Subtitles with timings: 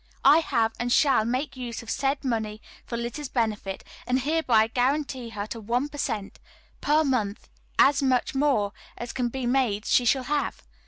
[0.25, 5.29] "I have and shall make use of said money for Lizzy's benefit, and hereby guarantee
[5.29, 6.39] to her one per cent.
[6.81, 10.63] per month as much more as can be made she shall have.